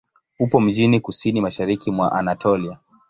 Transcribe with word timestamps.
Upo 0.39 0.61
mjini 0.61 0.99
kusini-mashariki 0.99 1.91
mwa 1.91 2.11
Anatolia. 2.11 2.77